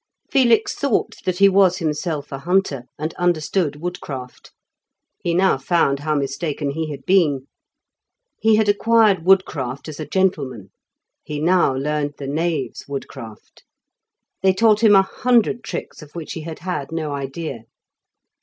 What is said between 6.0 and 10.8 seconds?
mistaken he had been. He had acquired woodcraft as a gentleman;